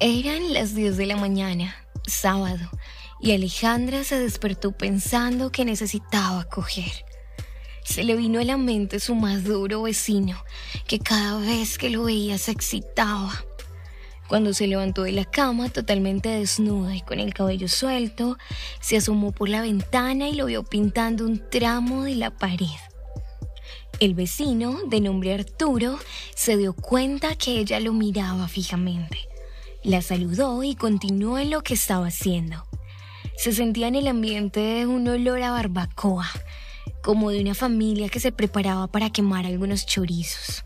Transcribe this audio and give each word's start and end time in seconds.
Eran 0.00 0.52
las 0.52 0.74
10 0.74 0.96
de 0.96 1.06
la 1.06 1.16
mañana, 1.16 1.76
sábado, 2.04 2.68
y 3.20 3.30
Alejandra 3.30 4.02
se 4.02 4.18
despertó 4.18 4.72
pensando 4.72 5.52
que 5.52 5.64
necesitaba 5.64 6.44
coger. 6.44 6.90
Se 7.84 8.02
le 8.02 8.16
vino 8.16 8.40
a 8.40 8.44
la 8.44 8.56
mente 8.56 8.98
su 8.98 9.14
maduro 9.14 9.82
vecino, 9.82 10.42
que 10.88 10.98
cada 10.98 11.38
vez 11.38 11.78
que 11.78 11.90
lo 11.90 12.04
veía 12.04 12.38
se 12.38 12.50
excitaba. 12.50 13.44
Cuando 14.26 14.52
se 14.52 14.66
levantó 14.66 15.04
de 15.04 15.12
la 15.12 15.26
cama 15.26 15.68
totalmente 15.68 16.28
desnuda 16.28 16.96
y 16.96 17.00
con 17.02 17.20
el 17.20 17.32
cabello 17.32 17.68
suelto, 17.68 18.36
se 18.80 18.96
asomó 18.96 19.30
por 19.30 19.48
la 19.48 19.62
ventana 19.62 20.28
y 20.28 20.34
lo 20.34 20.46
vio 20.46 20.64
pintando 20.64 21.24
un 21.24 21.40
tramo 21.50 22.02
de 22.02 22.16
la 22.16 22.30
pared. 22.30 22.66
El 24.00 24.14
vecino, 24.14 24.80
de 24.88 25.00
nombre 25.00 25.34
Arturo, 25.34 26.00
se 26.34 26.56
dio 26.56 26.72
cuenta 26.72 27.36
que 27.36 27.60
ella 27.60 27.78
lo 27.78 27.92
miraba 27.92 28.48
fijamente. 28.48 29.33
La 29.84 30.00
saludó 30.00 30.62
y 30.62 30.76
continuó 30.76 31.36
en 31.38 31.50
lo 31.50 31.62
que 31.62 31.74
estaba 31.74 32.06
haciendo. 32.06 32.64
Se 33.36 33.52
sentía 33.52 33.86
en 33.86 33.96
el 33.96 34.08
ambiente 34.08 34.86
un 34.86 35.06
olor 35.06 35.42
a 35.42 35.50
barbacoa, 35.50 36.26
como 37.02 37.28
de 37.28 37.42
una 37.42 37.54
familia 37.54 38.08
que 38.08 38.18
se 38.18 38.32
preparaba 38.32 38.86
para 38.86 39.10
quemar 39.10 39.44
algunos 39.44 39.84
chorizos. 39.84 40.64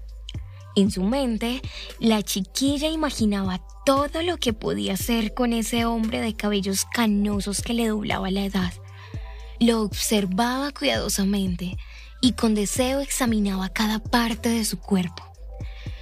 En 0.76 0.92
su 0.92 1.02
mente, 1.02 1.60
la 1.98 2.22
chiquilla 2.22 2.88
imaginaba 2.90 3.60
todo 3.84 4.22
lo 4.22 4.36
que 4.36 4.52
podía 4.52 4.92
hacer 4.92 5.34
con 5.34 5.52
ese 5.52 5.84
hombre 5.84 6.20
de 6.20 6.36
cabellos 6.36 6.84
canosos 6.84 7.60
que 7.60 7.74
le 7.74 7.88
doblaba 7.88 8.30
la 8.30 8.44
edad. 8.44 8.72
Lo 9.58 9.82
observaba 9.82 10.70
cuidadosamente 10.70 11.76
y 12.20 12.34
con 12.34 12.54
deseo 12.54 13.00
examinaba 13.00 13.68
cada 13.68 13.98
parte 13.98 14.48
de 14.48 14.64
su 14.64 14.78
cuerpo. 14.78 15.27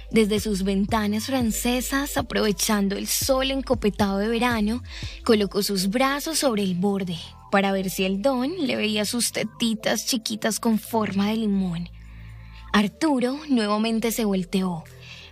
Desde 0.09 0.39
sus 0.39 0.63
ventanas 0.63 1.25
francesas, 1.25 2.15
aprovechando 2.15 2.95
el 2.95 3.07
sol 3.07 3.51
encopetado 3.51 4.19
de 4.19 4.29
verano, 4.29 4.81
colocó 5.25 5.63
sus 5.63 5.89
brazos 5.89 6.39
sobre 6.39 6.63
el 6.63 6.75
borde 6.75 7.17
para 7.51 7.73
ver 7.73 7.89
si 7.89 8.05
el 8.05 8.21
don 8.21 8.53
le 8.65 8.77
veía 8.77 9.03
sus 9.03 9.33
tetitas 9.33 10.05
chiquitas 10.05 10.59
con 10.59 10.79
forma 10.79 11.29
de 11.29 11.37
limón. 11.37 11.89
Arturo 12.71 13.39
nuevamente 13.49 14.11
se 14.11 14.23
volteó, 14.23 14.85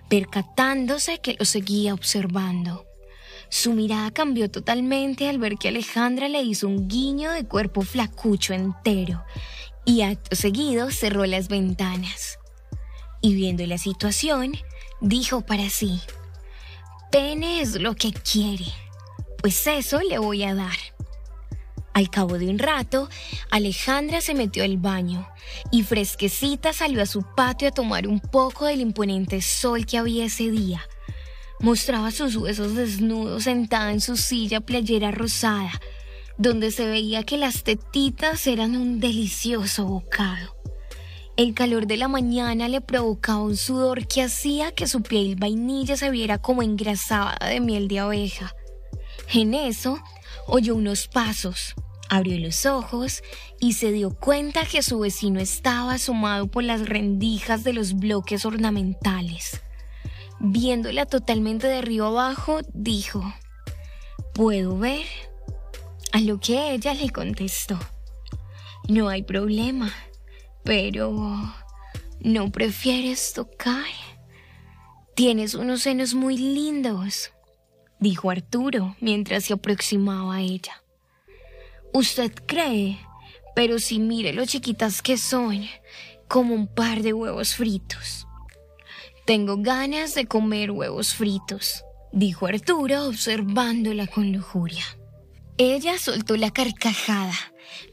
percatándose 0.10 1.20
que 1.20 1.36
lo 1.40 1.46
seguía 1.46 1.94
observando. 1.94 2.86
Su 3.50 3.74
mirada 3.74 4.12
cambió 4.12 4.52
totalmente 4.52 5.30
al 5.30 5.38
ver 5.38 5.56
que 5.58 5.70
Alejandra 5.70 6.28
le 6.28 6.42
hizo 6.42 6.68
un 6.68 6.88
guiño 6.90 7.32
de 7.32 7.46
cuerpo 7.46 7.82
flacucho 7.82 8.54
entero 8.54 9.24
y 9.86 10.02
acto 10.02 10.36
seguido 10.36 10.92
cerró 10.92 11.26
las 11.26 11.48
ventanas. 11.48 12.40
Y 13.26 13.34
viendo 13.34 13.66
la 13.66 13.80
situación, 13.80 14.56
dijo 15.02 15.42
para 15.42 15.68
sí, 15.72 16.00
Pene 17.12 17.60
es 17.60 17.82
lo 17.82 17.96
que 17.96 18.14
quiere, 18.14 18.68
pues 19.42 19.66
eso 19.66 20.00
le 20.02 20.20
voy 20.20 20.44
a 20.44 20.54
dar. 20.54 20.78
Al 21.96 22.12
cabo 22.12 22.38
de 22.38 22.48
un 22.50 22.60
rato, 22.60 23.10
Alejandra 23.50 24.22
se 24.22 24.36
metió 24.36 24.64
al 24.64 24.78
baño 24.78 25.28
y 25.72 25.82
fresquecita 25.82 26.72
salió 26.72 27.02
a 27.02 27.08
su 27.08 27.24
patio 27.36 27.70
a 27.70 27.72
tomar 27.72 28.08
un 28.08 28.20
poco 28.20 28.66
del 28.68 28.82
imponente 28.82 29.42
sol 29.42 29.88
que 29.88 29.98
había 29.98 30.26
ese 30.26 30.52
día. 30.52 30.88
Mostraba 31.60 32.12
sus 32.12 32.36
huesos 32.36 32.76
desnudos 32.76 33.46
sentada 33.46 33.92
en 33.92 34.02
su 34.02 34.18
silla 34.18 34.62
playera 34.62 35.10
rosada, 35.10 35.72
donde 36.38 36.70
se 36.70 36.86
veía 36.86 37.24
que 37.24 37.40
las 37.40 37.64
tetitas 37.64 38.46
eran 38.46 38.76
un 38.76 39.00
delicioso 39.00 39.86
bocado. 39.86 40.65
El 41.38 41.54
calor 41.54 41.86
de 41.86 41.98
la 41.98 42.08
mañana 42.08 42.70
le 42.70 42.80
provocaba 42.80 43.40
un 43.40 43.58
sudor 43.58 44.08
que 44.08 44.24
hacía 44.24 44.72
que 44.72 44.88
su 44.88 45.02
piel 45.02 45.36
vainilla 45.36 45.98
se 45.98 46.10
viera 46.10 46.38
como 46.38 46.64
engrasada 46.64 47.38
de 47.46 47.60
miel 47.60 47.90
de 47.90 48.00
abeja. 48.00 48.56
En 49.34 49.54
eso, 49.54 50.00
oyó 50.48 50.76
unos 50.76 51.10
pasos, 51.10 51.76
abrió 52.08 52.40
los 52.40 52.66
ojos 52.66 53.22
y 53.60 53.74
se 53.74 53.92
dio 53.92 54.12
cuenta 54.12 54.66
que 54.66 54.82
su 54.82 55.00
vecino 55.00 55.42
estaba 55.42 55.96
asomado 55.96 56.48
por 56.48 56.64
las 56.64 56.88
rendijas 56.88 57.66
de 57.66 57.74
los 57.74 57.96
bloques 57.96 58.46
ornamentales. 58.46 59.60
Viéndola 60.40 61.06
totalmente 61.06 61.68
de 61.68 61.80
arriba 61.80 62.08
abajo, 62.08 62.60
dijo, 62.74 63.22
¿Puedo 64.34 64.78
ver? 64.78 65.06
A 66.14 66.22
lo 66.22 66.40
que 66.40 66.72
ella 66.72 66.94
le 66.94 67.10
contestó, 67.10 67.78
no 68.88 69.10
hay 69.10 69.24
problema, 69.24 69.92
pero 70.66 71.54
¿no 72.20 72.52
prefieres 72.52 73.34
tocar? 73.34 73.86
Tienes 75.16 75.54
unos 75.54 75.84
senos 75.84 76.14
muy 76.16 76.38
lindos, 76.38 77.32
dijo 78.00 78.32
Arturo 78.32 78.98
mientras 79.00 79.46
se 79.46 79.54
aproximaba 79.54 80.36
a 80.36 80.42
ella. 80.42 80.84
Usted 81.94 82.34
cree, 82.48 82.98
pero 83.56 83.80
si 83.80 84.00
mire 84.00 84.34
lo 84.34 84.46
chiquitas 84.46 85.02
que 85.02 85.18
son, 85.18 85.66
como 86.28 86.56
un 86.56 86.68
par 86.68 87.04
de 87.04 87.14
huevos 87.14 87.56
fritos. 87.56 88.28
Tengo 89.26 89.58
ganas 89.58 90.16
de 90.16 90.26
comer 90.26 90.72
huevos 90.72 91.14
fritos, 91.14 91.84
dijo 92.12 92.48
Arturo 92.48 93.06
observándola 93.06 94.08
con 94.08 94.34
lujuria. 94.34 94.84
Ella 95.58 96.00
soltó 96.00 96.36
la 96.36 96.52
carcajada 96.52 97.36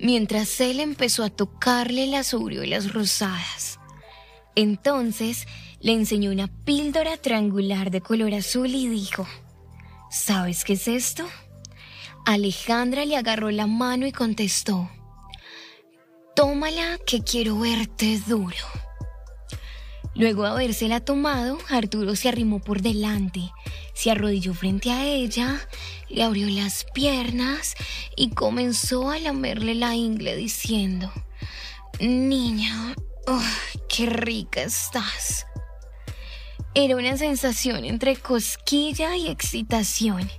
mientras 0.01 0.61
él 0.61 0.81
empezó 0.81 1.25
a 1.25 1.31
tocarle 1.31 2.07
las 2.07 2.35
aureolas 2.35 2.93
rosadas. 2.93 3.79
Entonces 4.55 5.47
le 5.81 5.93
enseñó 5.93 6.31
una 6.31 6.49
píldora 6.65 7.17
triangular 7.17 7.91
de 7.91 8.01
color 8.01 8.35
azul 8.35 8.75
y 8.75 8.89
dijo, 8.89 9.27
¿Sabes 10.11 10.65
qué 10.65 10.75
es 10.75 10.89
esto? 10.89 11.25
Alejandra 12.27 13.05
le 13.05 13.17
agarró 13.17 13.51
la 13.51 13.67
mano 13.67 14.07
y 14.07 14.13
contestó, 14.13 14.91
Tómala 16.37 16.99
que 17.07 17.23
quiero 17.23 17.59
verte 17.59 18.21
duro. 18.27 18.57
Luego 20.15 20.43
de 20.43 20.51
habérsela 20.51 21.01
tomado, 21.01 21.59
Arturo 21.71 22.15
se 22.17 22.29
arrimó 22.29 22.61
por 22.61 22.83
delante, 22.83 23.51
se 23.95 24.11
arrodilló 24.11 24.53
frente 24.53 24.91
a 24.91 25.07
ella, 25.07 25.67
le 26.11 26.23
abrió 26.23 26.49
las 26.49 26.85
piernas 26.93 27.75
y 28.15 28.31
comenzó 28.31 29.11
a 29.11 29.19
lamerle 29.19 29.75
la 29.75 29.95
ingle 29.95 30.37
diciendo, 30.37 31.11
Niña, 31.99 32.95
qué 33.89 34.07
rica 34.07 34.63
estás. 34.63 35.47
Era 36.75 36.97
una 36.97 37.17
sensación 37.17 37.85
entre 37.85 38.17
cosquilla 38.17 39.17
y 39.17 39.29
excitación. 39.29 40.31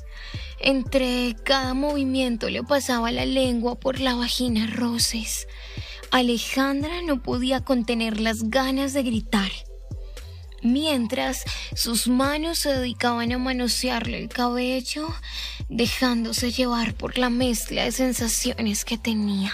Entre 0.59 1.35
cada 1.44 1.73
movimiento 1.73 2.50
le 2.50 2.63
pasaba 2.63 3.11
la 3.11 3.25
lengua 3.25 3.75
por 3.79 4.00
la 4.00 4.16
vagina 4.16 4.67
roces. 4.67 5.47
Alejandra 6.13 7.01
no 7.01 7.24
podía 7.24 7.66
contener 7.66 8.22
las 8.22 8.51
ganas 8.51 8.94
de 8.94 9.01
gritar. 9.01 9.51
Mientras 10.62 11.44
sus 11.75 12.07
manos 12.07 12.59
se 12.59 12.69
dedicaban 12.69 13.31
a 13.31 13.40
manosearle 13.40 14.19
el 14.19 14.29
cabello, 14.29 15.07
dejándose 15.69 16.52
llevar 16.52 16.94
por 16.94 17.18
la 17.18 17.31
mezcla 17.31 17.85
de 17.85 17.91
sensaciones 17.91 18.85
que 18.85 19.00
tenía. 19.00 19.53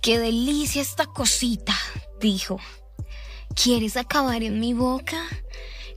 ¡Qué 0.00 0.18
delicia 0.18 0.80
esta 0.80 1.04
cosita! 1.04 1.76
dijo. 2.22 2.58
¿Quieres 3.54 3.98
acabar 3.98 4.42
en 4.42 4.58
mi 4.58 4.72
boca? 4.72 5.22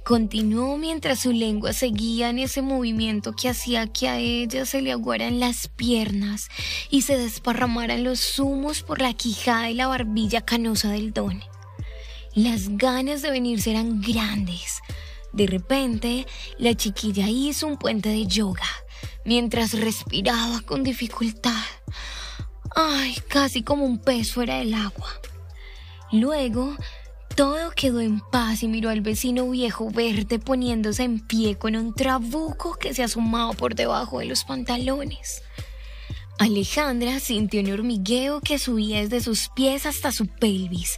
Continuó 0.04 0.78
mientras 0.78 1.20
su 1.20 1.32
lengua 1.32 1.74
seguía 1.74 2.30
en 2.30 2.40
ese 2.40 2.62
movimiento 2.62 3.34
que 3.34 3.50
hacía 3.50 3.88
que 3.88 4.10
a 4.10 4.18
ella 4.18 4.66
se 4.66 4.82
le 4.82 4.92
aguaran 4.92 5.40
las 5.40 5.68
piernas 5.68 6.50
y 6.90 7.04
se 7.04 7.18
desparramaran 7.18 8.04
los 8.04 8.40
humos 8.40 8.82
por 8.82 9.02
la 9.02 9.14
quijada 9.14 9.70
y 9.70 9.76
la 9.76 9.88
barbilla 9.88 10.42
canosa 10.42 10.90
del 10.90 11.14
don. 11.14 11.44
Las 12.34 12.70
ganas 12.70 13.22
de 13.22 13.32
venirse 13.32 13.72
eran 13.72 14.02
grandes. 14.02 14.80
De 15.32 15.46
repente, 15.46 16.26
la 16.58 16.74
chiquilla 16.74 17.28
hizo 17.28 17.68
un 17.68 17.78
puente 17.78 18.10
de 18.10 18.26
yoga 18.26 18.68
mientras 19.26 19.74
respiraba 19.74 20.62
con 20.62 20.84
dificultad. 20.84 21.64
Ay, 22.76 23.16
casi 23.28 23.62
como 23.62 23.86
un 23.86 24.00
pez 24.00 24.32
fuera 24.32 24.58
del 24.58 24.74
agua. 24.74 25.10
Luego 26.12 26.76
todo 27.40 27.72
quedó 27.74 28.02
en 28.02 28.20
paz 28.20 28.64
y 28.64 28.68
miró 28.68 28.90
al 28.90 29.00
vecino 29.00 29.50
viejo 29.50 29.90
verde 29.90 30.40
poniéndose 30.40 31.04
en 31.04 31.26
pie 31.26 31.58
con 31.58 31.78
un 31.78 31.94
trabuco 31.94 32.76
que 32.76 32.94
se 32.94 33.02
asomaba 33.02 33.54
por 33.54 33.76
debajo 33.76 34.20
de 34.20 34.26
los 34.26 34.44
pantalones. 34.44 35.42
Alejandra 36.38 37.22
sintió 37.22 37.62
un 37.62 37.72
hormigueo 37.72 38.42
que 38.42 38.60
subía 38.60 39.00
desde 39.00 39.22
sus 39.22 39.48
pies 39.56 39.86
hasta 39.86 40.12
su 40.12 40.28
pelvis, 40.28 40.98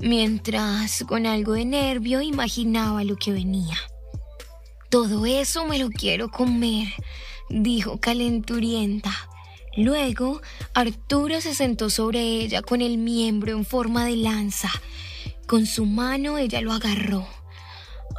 mientras 0.00 1.04
con 1.06 1.24
algo 1.24 1.52
de 1.52 1.66
nervio 1.66 2.20
imaginaba 2.20 3.04
lo 3.04 3.14
que 3.14 3.30
venía. 3.30 3.78
Todo 4.90 5.24
eso 5.24 5.66
me 5.66 5.78
lo 5.78 5.90
quiero 5.90 6.32
comer, 6.32 6.88
dijo 7.48 8.00
calenturienta. 8.00 9.12
Luego, 9.76 10.42
Arturo 10.74 11.40
se 11.40 11.54
sentó 11.54 11.90
sobre 11.90 12.22
ella 12.22 12.60
con 12.60 12.82
el 12.82 12.98
miembro 12.98 13.52
en 13.52 13.64
forma 13.64 14.04
de 14.04 14.16
lanza 14.16 14.72
con 15.46 15.66
su 15.66 15.86
mano 15.86 16.38
ella 16.38 16.60
lo 16.60 16.72
agarró. 16.72 17.26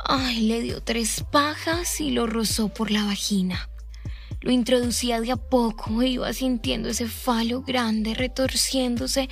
Ay, 0.06 0.42
le 0.42 0.62
dio 0.62 0.82
tres 0.82 1.24
pajas 1.30 2.00
y 2.00 2.12
lo 2.12 2.28
rozó 2.28 2.70
por 2.70 2.92
la 2.92 3.04
vagina. 3.04 3.70
Lo 4.42 4.52
introducía 4.52 5.20
de 5.20 5.32
a 5.32 5.36
poco 5.36 6.02
e 6.02 6.08
iba 6.08 6.32
sintiendo 6.32 6.90
ese 6.90 7.08
falo 7.08 7.64
grande 7.64 8.14
retorciéndose 8.14 9.30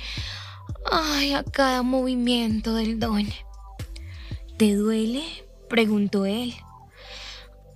ay, 0.90 1.32
a 1.32 1.42
cada 1.42 1.82
movimiento 1.82 2.74
del 2.74 2.98
don. 2.98 3.28
¿Te 4.58 4.74
duele? 4.74 5.24
preguntó 5.68 6.26
él. 6.26 6.54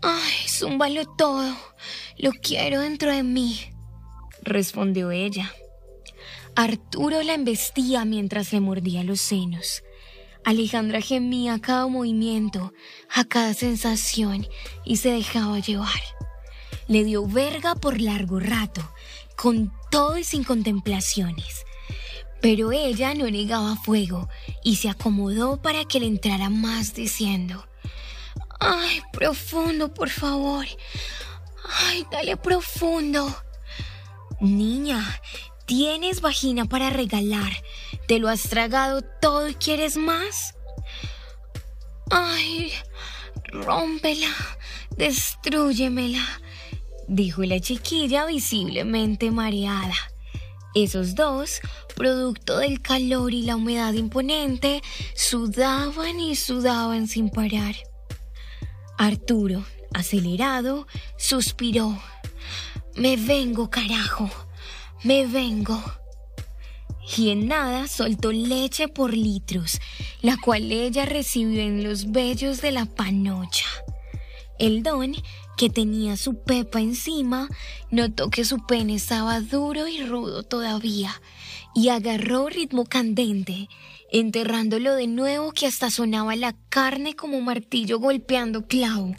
Ay, 0.03 0.49
zúmbalo 0.49 1.05
todo. 1.17 1.55
Lo 2.19 2.33
quiero 2.33 2.81
dentro 2.81 3.13
de 3.13 3.23
mí, 3.23 3.61
respondió 4.43 5.11
ella. 5.11 5.53
Arturo 6.57 7.23
la 7.23 7.35
embestía 7.35 8.05
mientras 8.05 8.53
le 8.53 8.61
mordía 8.61 9.03
los 9.05 9.21
senos. 9.21 9.83
Alejandra 10.45 11.01
gemía 11.01 11.55
a 11.55 11.61
cada 11.61 11.87
movimiento, 11.87 12.73
a 13.15 13.25
cada 13.25 13.55
sensación 13.55 14.47
y 14.85 14.97
se 14.97 15.11
dejaba 15.11 15.59
llevar. 15.59 16.01
Le 16.89 17.05
dio 17.05 17.27
verga 17.27 17.75
por 17.75 18.01
largo 18.01 18.41
rato, 18.41 18.83
con 19.37 19.73
todo 19.91 20.19
y 20.19 20.25
sin 20.25 20.45
contemplaciones. 20.45 21.65
Pero 22.41 22.73
ella 22.73 23.15
no 23.15 23.31
negaba 23.31 23.77
fuego 23.77 24.29
y 24.65 24.77
se 24.77 24.89
acomodó 24.89 25.61
para 25.61 25.85
que 25.85 26.01
le 26.01 26.07
entrara 26.07 26.49
más 26.49 26.95
diciendo, 26.95 27.67
Ay, 28.59 29.03
profundo, 29.13 29.93
por 29.93 30.11
favor. 30.11 30.67
Ay, 31.87 32.07
dale 32.11 32.37
profundo. 32.37 33.35
Niña, 34.41 35.21
tienes 35.71 36.21
vagina 36.21 36.65
para 36.65 36.91
regalar. 36.91 37.53
¿Te 38.09 38.19
lo 38.19 38.29
has 38.29 38.43
tragado 38.43 39.03
todo 39.03 39.49
y 39.49 39.55
quieres 39.55 39.97
más? 39.97 40.57
Ay, 42.11 42.73
rómpela, 43.45 44.35
destruyemela, 44.97 46.27
dijo 47.07 47.45
la 47.45 47.61
chiquilla 47.61 48.27
visiblemente 48.27 49.31
mareada. 49.31 49.95
Esos 50.75 51.15
dos, 51.15 51.61
producto 51.95 52.59
del 52.59 52.83
calor 52.83 53.33
y 53.33 53.43
la 53.43 53.55
humedad 53.55 53.93
imponente, 53.93 54.83
sudaban 55.15 56.19
y 56.19 56.35
sudaban 56.35 57.07
sin 57.07 57.31
parar. 57.31 57.77
Arturo, 58.99 59.65
acelerado, 59.95 60.89
suspiró. 61.17 61.97
Me 62.97 63.17
vengo, 63.17 63.71
carajo. 63.71 64.29
Me 65.03 65.27
vengo. 65.27 65.83
Y 67.17 67.31
en 67.31 67.49
nada 67.49 67.89
soltó 67.89 68.33
leche 68.33 68.89
por 68.89 69.15
litros, 69.15 69.81
la 70.23 70.37
cual 70.37 70.71
ella 70.71 71.07
recibió 71.07 71.61
en 71.61 71.83
los 71.83 72.13
vellos 72.13 72.61
de 72.61 72.71
la 72.71 72.85
panocha. 72.85 73.67
El 74.59 74.83
don, 74.83 75.15
que 75.57 75.71
tenía 75.71 76.17
su 76.17 76.43
pepa 76.43 76.81
encima, 76.81 77.49
notó 77.91 78.31
que 78.31 78.45
su 78.45 78.67
pene 78.67 78.95
estaba 78.95 79.41
duro 79.41 79.89
y 79.89 80.03
rudo 80.05 80.43
todavía, 80.43 81.21
y 81.75 81.89
agarró 81.89 82.49
ritmo 82.49 82.85
candente 82.85 83.69
enterrándolo 84.13 84.95
de 84.95 85.07
nuevo 85.07 85.53
que 85.53 85.67
hasta 85.67 85.91
sonaba 85.91 86.37
la 86.37 86.55
carne 86.69 87.15
como 87.15 87.41
martillo 87.41 87.99
golpeando 88.01 88.67
clavo. 88.67 89.15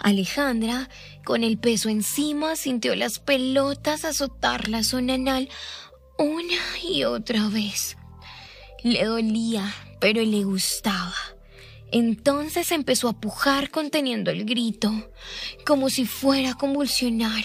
Alejandra, 0.00 0.88
con 1.24 1.44
el 1.44 1.58
peso 1.58 1.88
encima, 1.88 2.56
sintió 2.56 2.94
las 2.94 3.18
pelotas 3.18 4.04
azotar 4.04 4.68
la 4.68 4.82
zona 4.82 5.14
anal 5.14 5.48
una 6.18 6.62
y 6.82 7.04
otra 7.04 7.48
vez. 7.48 7.96
Le 8.82 9.04
dolía, 9.04 9.74
pero 10.00 10.22
le 10.22 10.44
gustaba. 10.44 11.14
Entonces 11.90 12.72
empezó 12.72 13.08
a 13.08 13.20
pujar 13.20 13.70
conteniendo 13.70 14.30
el 14.30 14.44
grito, 14.44 14.92
como 15.64 15.90
si 15.90 16.06
fuera 16.06 16.50
a 16.50 16.54
convulsionar. 16.54 17.44